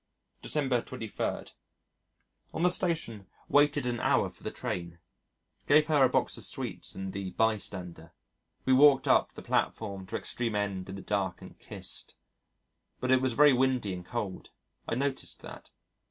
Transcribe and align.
December 0.41 0.81
23.... 0.81 1.51
On 2.55 2.63
the 2.63 2.71
Station 2.71 3.27
waited 3.47 3.83
for 3.83 3.89
an 3.91 3.99
hour 3.99 4.31
for 4.31 4.41
the 4.41 4.49
train. 4.49 4.97
Gave 5.67 5.85
her 5.85 6.03
a 6.03 6.09
box 6.09 6.37
of 6.39 6.43
sweets 6.43 6.95
and 6.95 7.13
the 7.13 7.29
Bystander. 7.33 8.11
We 8.65 8.73
walked 8.73 9.07
up 9.07 9.33
the 9.33 9.43
platform 9.43 10.07
to 10.07 10.15
extreme 10.17 10.55
end 10.55 10.89
in 10.89 10.95
the 10.95 11.03
dark 11.03 11.43
and 11.43 11.55
kissed! 11.59 12.15
But 12.99 13.11
it 13.11 13.21
was 13.21 13.33
very 13.33 13.53
windy 13.53 13.93
and 13.93 14.03
cold. 14.03 14.49
(I 14.89 14.95
noticed 14.95 15.41
that!) 15.41 15.69